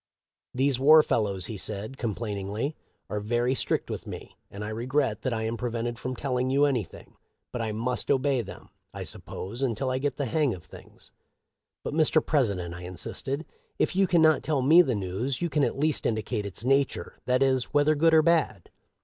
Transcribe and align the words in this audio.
'These 0.55 0.79
war 0.79 1.03
fellows,' 1.03 1.45
he 1.45 1.57
said, 1.57 1.95
complain 1.95 2.39
ingly,' 2.47 2.73
are 3.11 3.19
very 3.19 3.53
strict 3.53 3.87
with 3.91 4.07
me, 4.07 4.35
and 4.49 4.65
I 4.65 4.69
regret 4.69 5.21
that 5.21 5.31
I 5.31 5.43
am 5.43 5.57
prevented 5.57 5.99
from 5.99 6.15
telling 6.15 6.49
you 6.49 6.65
anything; 6.65 7.17
but 7.51 7.61
I 7.61 7.71
must 7.71 8.09
obey 8.09 8.41
them, 8.41 8.69
I 8.95 9.03
suppose, 9.03 9.61
until 9.61 9.91
I 9.91 9.99
get 9.99 10.17
the 10.17 10.25
hang 10.25 10.55
of 10.55 10.63
things.'' 10.65 11.11
But, 11.83 11.93
Mr. 11.93 12.25
President,' 12.25 12.73
I 12.73 12.81
insisted,' 12.81 13.45
if 13.77 13.95
you 13.95 14.07
can 14.07 14.23
not 14.23 14.41
tell 14.41 14.63
me 14.63 14.81
the 14.81 14.95
news, 14.95 15.39
you 15.39 15.51
can 15.51 15.63
at 15.63 15.77
least 15.77 16.07
indicate 16.07 16.47
its 16.47 16.65
nature, 16.65 17.19
that 17.25 17.43
is, 17.43 17.65
whether 17.65 17.93
good 17.93 18.15
or 18.15 18.23
bad.' 18.23 18.71